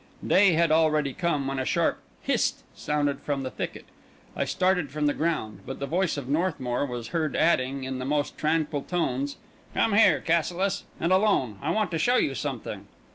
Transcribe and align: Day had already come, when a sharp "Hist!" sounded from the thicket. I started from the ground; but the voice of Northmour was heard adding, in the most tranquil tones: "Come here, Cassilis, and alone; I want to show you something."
Day 0.25 0.53
had 0.53 0.71
already 0.71 1.13
come, 1.13 1.45
when 1.45 1.59
a 1.59 1.63
sharp 1.63 1.99
"Hist!" 2.23 2.63
sounded 2.73 3.19
from 3.21 3.43
the 3.43 3.51
thicket. 3.51 3.85
I 4.35 4.45
started 4.45 4.89
from 4.89 5.05
the 5.05 5.13
ground; 5.13 5.59
but 5.63 5.77
the 5.77 5.85
voice 5.85 6.17
of 6.17 6.27
Northmour 6.27 6.87
was 6.87 7.09
heard 7.09 7.35
adding, 7.35 7.83
in 7.83 7.99
the 7.99 8.03
most 8.05 8.35
tranquil 8.35 8.81
tones: 8.81 9.35
"Come 9.75 9.93
here, 9.93 10.19
Cassilis, 10.19 10.85
and 10.99 11.11
alone; 11.13 11.59
I 11.61 11.69
want 11.69 11.91
to 11.91 11.99
show 11.99 12.15
you 12.15 12.33
something." 12.33 12.87